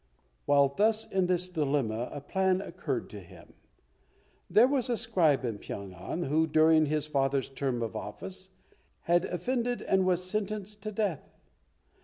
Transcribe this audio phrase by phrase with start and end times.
[0.45, 3.53] While thus in this dilemma a plan occurred to him.
[4.49, 8.49] There was a scribe in Pyong an, who, during his father's term of office,
[9.01, 11.37] had offended, and was sentenced to death.